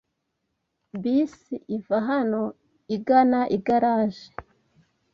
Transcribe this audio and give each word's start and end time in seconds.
Bisi 1.01 1.55
iva 1.77 1.97
hano 2.09 2.41
igana 2.95 3.41
igaraje. 3.57 4.27